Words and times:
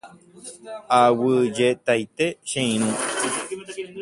Aguyjetaite 1.01 2.25
che 2.49 2.61
irũ. 2.73 2.89